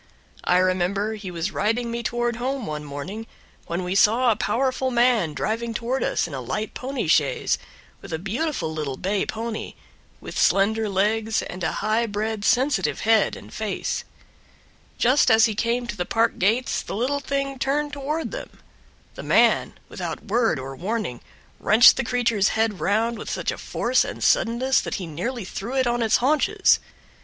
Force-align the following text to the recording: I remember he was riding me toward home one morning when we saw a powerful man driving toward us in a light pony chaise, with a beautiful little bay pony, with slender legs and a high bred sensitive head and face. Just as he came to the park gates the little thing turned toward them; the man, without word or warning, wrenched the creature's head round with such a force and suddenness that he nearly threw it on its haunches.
I 0.45 0.57
remember 0.57 1.13
he 1.13 1.29
was 1.29 1.51
riding 1.51 1.91
me 1.91 2.01
toward 2.01 2.37
home 2.37 2.65
one 2.65 2.83
morning 2.83 3.27
when 3.67 3.83
we 3.83 3.93
saw 3.93 4.31
a 4.31 4.35
powerful 4.35 4.89
man 4.89 5.35
driving 5.35 5.75
toward 5.75 6.01
us 6.03 6.25
in 6.27 6.33
a 6.33 6.41
light 6.41 6.73
pony 6.73 7.05
chaise, 7.05 7.59
with 8.01 8.11
a 8.11 8.17
beautiful 8.17 8.73
little 8.73 8.97
bay 8.97 9.27
pony, 9.27 9.75
with 10.19 10.39
slender 10.39 10.89
legs 10.89 11.43
and 11.43 11.63
a 11.63 11.71
high 11.85 12.07
bred 12.07 12.43
sensitive 12.43 13.01
head 13.01 13.35
and 13.35 13.53
face. 13.53 14.03
Just 14.97 15.29
as 15.29 15.45
he 15.45 15.53
came 15.53 15.85
to 15.85 15.95
the 15.95 16.03
park 16.03 16.39
gates 16.39 16.81
the 16.81 16.95
little 16.95 17.19
thing 17.19 17.59
turned 17.59 17.93
toward 17.93 18.31
them; 18.31 18.57
the 19.13 19.21
man, 19.21 19.73
without 19.87 20.25
word 20.25 20.57
or 20.57 20.75
warning, 20.75 21.21
wrenched 21.59 21.95
the 21.95 22.03
creature's 22.03 22.47
head 22.57 22.79
round 22.79 23.19
with 23.19 23.29
such 23.29 23.51
a 23.51 23.57
force 23.59 24.03
and 24.03 24.23
suddenness 24.23 24.81
that 24.81 24.95
he 24.95 25.05
nearly 25.05 25.45
threw 25.45 25.75
it 25.75 25.85
on 25.85 26.01
its 26.01 26.17
haunches. 26.17 26.79